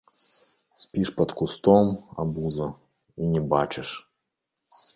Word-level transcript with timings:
Спіш 0.83 1.11
пад 1.17 1.29
кустом, 1.41 1.91
абуза, 2.25 2.69
і 3.21 3.31
не 3.35 3.41
бачыш! 3.55 3.89